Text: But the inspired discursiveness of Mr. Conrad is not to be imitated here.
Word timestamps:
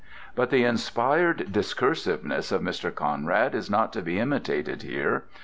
But 0.33 0.49
the 0.49 0.63
inspired 0.63 1.51
discursiveness 1.51 2.51
of 2.51 2.63
Mr. 2.63 2.91
Conrad 2.91 3.53
is 3.53 3.69
not 3.69 3.93
to 3.93 4.01
be 4.01 4.17
imitated 4.17 4.81
here. 4.81 5.25